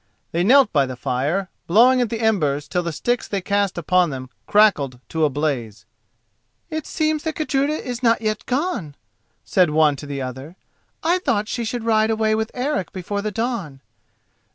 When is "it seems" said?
6.71-7.21